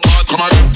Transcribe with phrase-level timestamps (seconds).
[0.01, 0.76] pop, pop,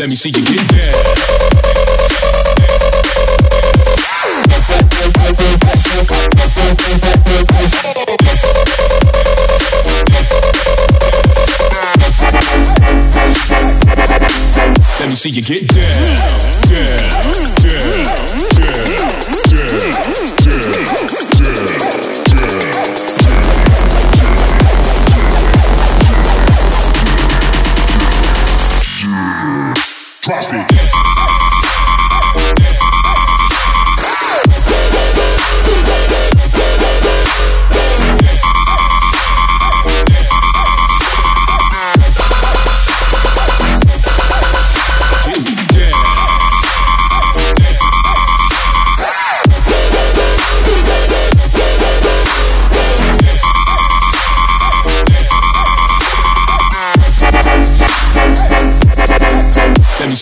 [0.00, 1.02] Let me see you get down.
[15.00, 16.39] Let me see you get down.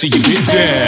[0.01, 0.88] see you get down.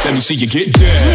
[0.04, 1.15] Let me see you get down.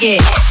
[0.00, 0.49] Get.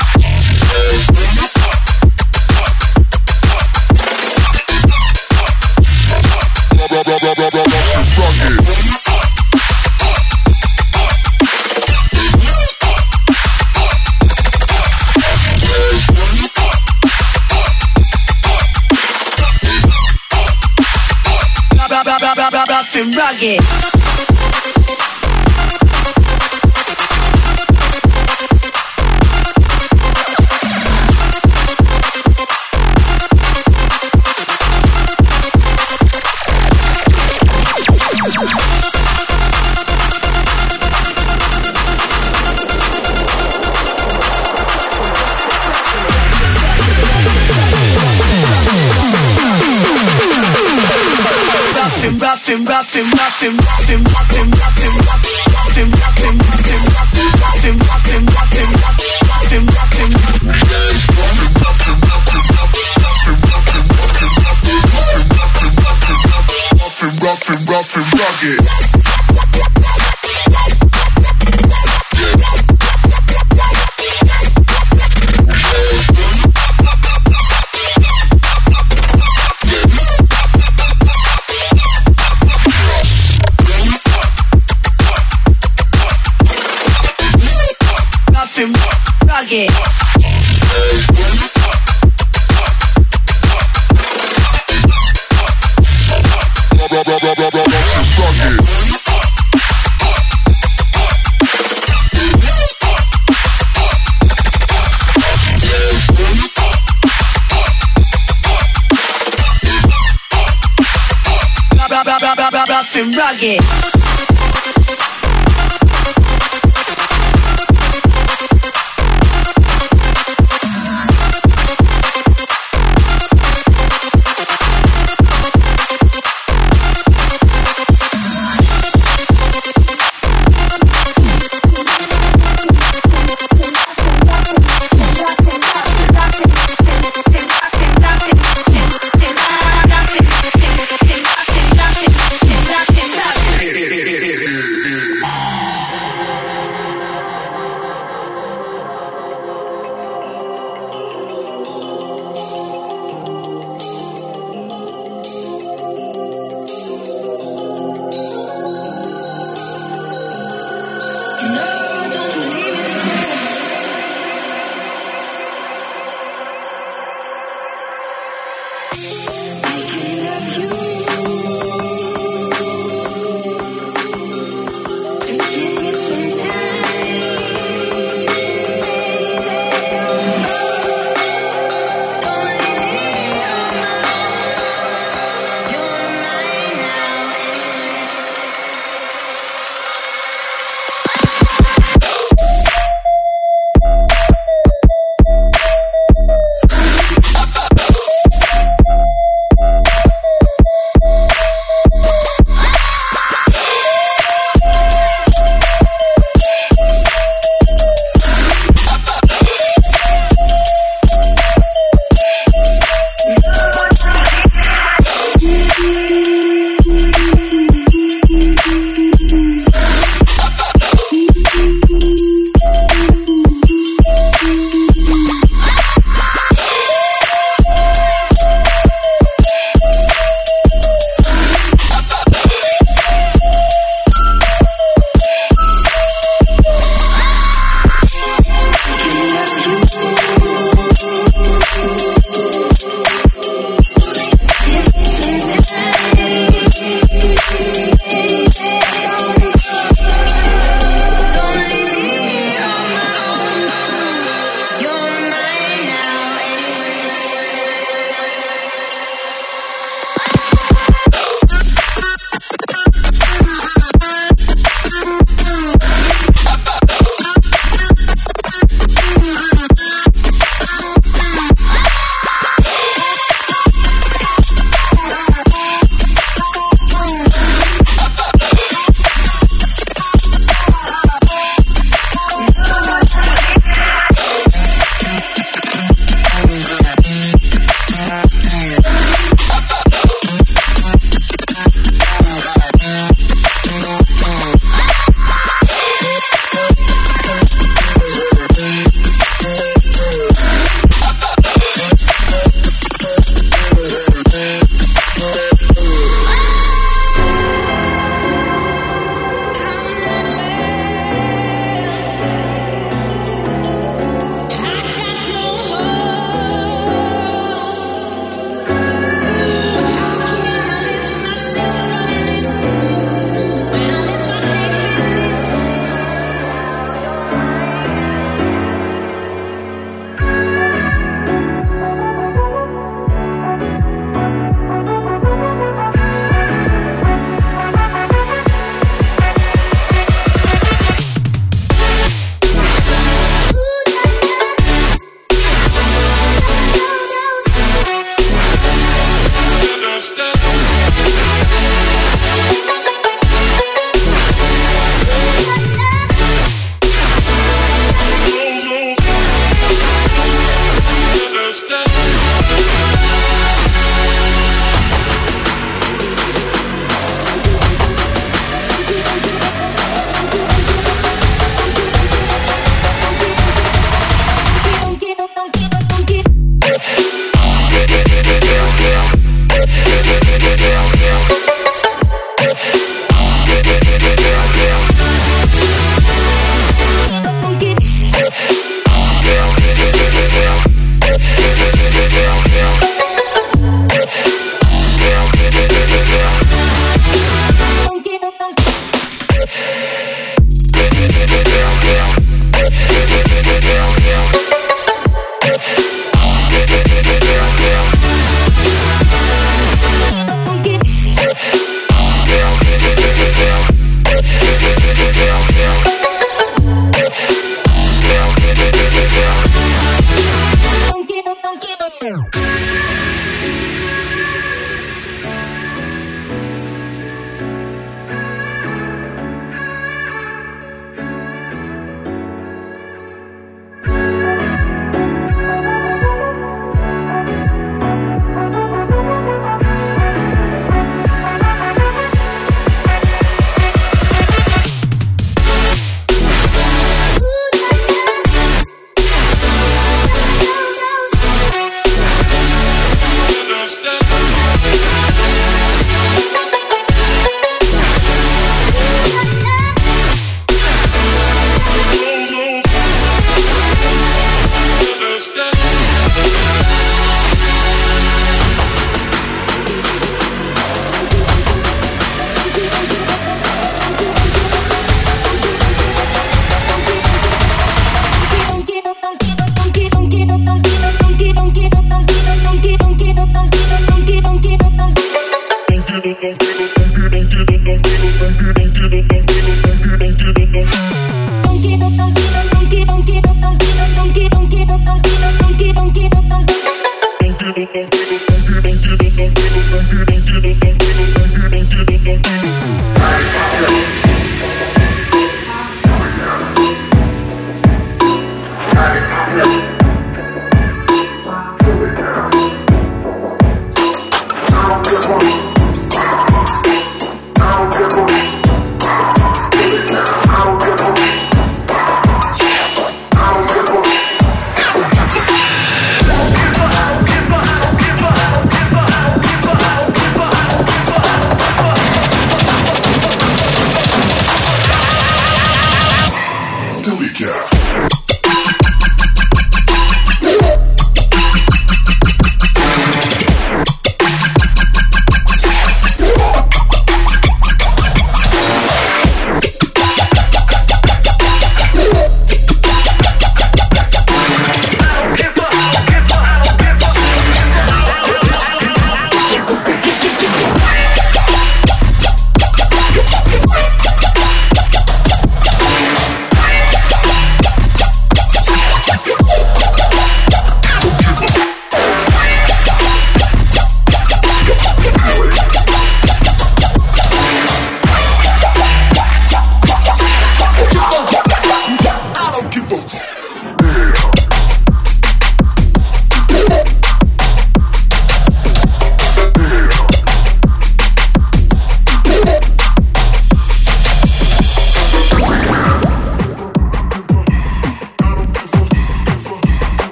[112.99, 113.61] and rugged.